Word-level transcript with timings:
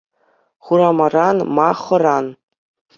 Хурамаран 0.63 1.37
ма 1.55 1.69
хӑран? 1.83 2.25